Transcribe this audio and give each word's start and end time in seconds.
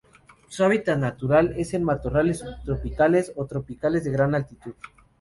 Su 0.47 0.63
hábitat 0.63 0.97
natural 0.97 1.53
es 1.59 1.75
en 1.75 1.83
matorrales 1.83 2.39
subtropicales 2.39 3.33
o 3.35 3.45
tropicales 3.45 4.03
de 4.03 4.09
gran 4.11 4.33
altitud. 4.33 4.73